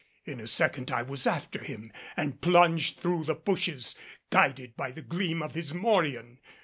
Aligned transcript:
In 0.25 0.39
a 0.39 0.47
second 0.47 0.89
I 0.89 1.03
was 1.03 1.27
after 1.27 1.63
him 1.63 1.91
and 2.17 2.41
plunged 2.41 2.97
through 2.97 3.25
the 3.25 3.35
bushes 3.35 3.95
guided 4.31 4.75
by 4.75 4.89
the 4.89 5.03
gleam 5.03 5.43
of 5.43 5.53
his 5.53 5.75
morion. 5.75 6.39